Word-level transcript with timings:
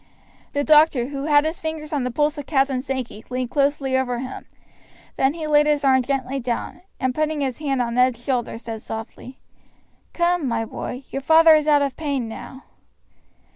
The 0.53 0.63
doctor, 0.63 1.09
who 1.09 1.25
had 1.25 1.45
his 1.45 1.59
fingers 1.59 1.93
on 1.93 2.03
the 2.05 2.09
pulse 2.09 2.35
of 2.39 2.47
Captain 2.47 2.81
Sankey, 2.81 3.23
leaned 3.29 3.51
closely 3.51 3.95
over 3.95 4.17
him; 4.17 4.47
then 5.15 5.35
he 5.35 5.45
laid 5.45 5.67
his 5.67 5.83
arm 5.83 6.01
gently 6.01 6.39
down, 6.39 6.81
and 6.99 7.13
putting 7.13 7.41
his 7.41 7.59
hand 7.59 7.83
on 7.83 7.93
Ned's 7.93 8.23
shoulder 8.23 8.57
said 8.57 8.81
softly: 8.81 9.37
"Come, 10.11 10.47
my 10.47 10.65
boy, 10.65 11.03
your 11.11 11.21
father 11.21 11.53
is 11.53 11.67
out 11.67 11.83
of 11.83 11.95
pain 11.97 12.27
now." 12.27 12.63